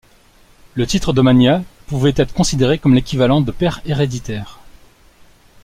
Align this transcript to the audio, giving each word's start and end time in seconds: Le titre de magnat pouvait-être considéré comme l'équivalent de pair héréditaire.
Le 0.73 0.87
titre 0.87 1.13
de 1.13 1.21
magnat 1.21 1.61
pouvait-être 1.85 2.33
considéré 2.33 2.79
comme 2.79 2.95
l'équivalent 2.95 3.39
de 3.39 3.51
pair 3.51 3.81
héréditaire. 3.85 4.59